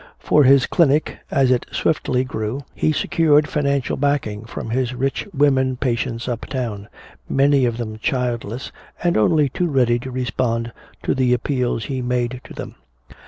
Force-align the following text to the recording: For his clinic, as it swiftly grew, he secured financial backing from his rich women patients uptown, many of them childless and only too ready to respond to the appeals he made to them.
For 0.17 0.43
his 0.45 0.65
clinic, 0.65 1.19
as 1.29 1.51
it 1.51 1.67
swiftly 1.71 2.23
grew, 2.23 2.63
he 2.73 2.91
secured 2.91 3.47
financial 3.47 3.97
backing 3.97 4.45
from 4.45 4.71
his 4.71 4.95
rich 4.95 5.27
women 5.31 5.77
patients 5.77 6.27
uptown, 6.27 6.87
many 7.29 7.65
of 7.65 7.77
them 7.77 7.99
childless 7.99 8.71
and 9.03 9.15
only 9.15 9.47
too 9.47 9.67
ready 9.67 9.99
to 9.99 10.09
respond 10.09 10.71
to 11.03 11.13
the 11.13 11.35
appeals 11.35 11.83
he 11.85 12.01
made 12.01 12.41
to 12.45 12.53
them. 12.55 12.77